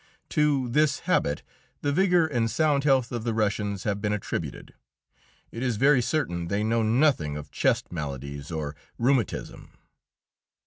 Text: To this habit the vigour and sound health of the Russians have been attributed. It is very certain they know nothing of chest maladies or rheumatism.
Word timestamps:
To 0.29 0.67
this 0.67 1.01
habit 1.01 1.43
the 1.83 1.91
vigour 1.91 2.25
and 2.25 2.49
sound 2.49 2.85
health 2.85 3.11
of 3.11 3.23
the 3.23 3.35
Russians 3.35 3.83
have 3.83 4.01
been 4.01 4.11
attributed. 4.13 4.73
It 5.51 5.61
is 5.61 5.77
very 5.77 6.01
certain 6.01 6.47
they 6.47 6.63
know 6.63 6.81
nothing 6.81 7.37
of 7.37 7.51
chest 7.51 7.91
maladies 7.91 8.49
or 8.49 8.75
rheumatism. 8.97 9.73